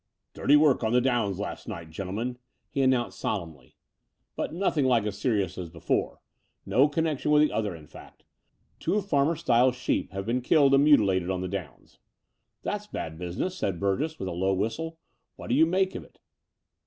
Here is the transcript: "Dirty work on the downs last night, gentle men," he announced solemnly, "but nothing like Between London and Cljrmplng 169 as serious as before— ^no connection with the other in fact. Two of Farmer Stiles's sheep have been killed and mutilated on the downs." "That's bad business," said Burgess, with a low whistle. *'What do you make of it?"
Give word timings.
"Dirty 0.33 0.55
work 0.55 0.83
on 0.83 0.93
the 0.93 0.99
downs 0.99 1.37
last 1.37 1.67
night, 1.67 1.91
gentle 1.91 2.15
men," 2.15 2.39
he 2.71 2.81
announced 2.81 3.19
solemnly, 3.19 3.75
"but 4.35 4.51
nothing 4.51 4.83
like 4.83 5.03
Between 5.03 5.33
London 5.33 5.43
and 5.43 5.43
Cljrmplng 5.43 5.43
169 5.43 5.43
as 5.43 5.55
serious 5.55 5.57
as 5.59 5.69
before— 5.69 6.21
^no 6.67 6.91
connection 6.91 7.29
with 7.29 7.43
the 7.43 7.51
other 7.51 7.75
in 7.75 7.85
fact. 7.85 8.23
Two 8.79 8.95
of 8.95 9.05
Farmer 9.05 9.35
Stiles's 9.35 9.79
sheep 9.79 10.11
have 10.11 10.25
been 10.25 10.41
killed 10.41 10.73
and 10.73 10.83
mutilated 10.85 11.29
on 11.29 11.41
the 11.41 11.47
downs." 11.47 11.99
"That's 12.63 12.87
bad 12.87 13.19
business," 13.19 13.55
said 13.55 13.79
Burgess, 13.79 14.17
with 14.17 14.27
a 14.27 14.31
low 14.31 14.55
whistle. 14.55 14.97
*'What 15.35 15.49
do 15.49 15.53
you 15.53 15.67
make 15.67 15.93
of 15.93 16.03
it?" 16.03 16.19